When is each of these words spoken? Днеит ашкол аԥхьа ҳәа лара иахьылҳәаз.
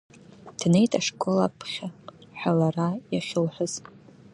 Днеит 0.59 0.91
ашкол 0.99 1.37
аԥхьа 1.47 1.87
ҳәа 2.39 2.51
лара 2.59 2.89
иахьылҳәаз. 3.13 3.73